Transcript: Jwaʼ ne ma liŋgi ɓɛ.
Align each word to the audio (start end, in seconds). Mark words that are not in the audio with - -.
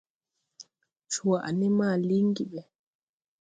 Jwaʼ 1.11 1.45
ne 1.57 1.67
ma 1.77 1.87
liŋgi 2.07 2.43
ɓɛ. 2.51 2.61